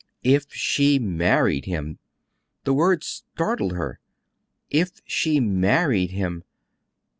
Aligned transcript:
"If 0.23 0.51
she 0.51 0.97
married 0.97 1.65
him." 1.65 1.99
The 2.63 2.73
words 2.73 3.05
startled 3.05 3.73
her. 3.73 3.99
"If 4.71 4.93
she 5.05 5.39
married 5.39 6.09
him."... 6.09 6.43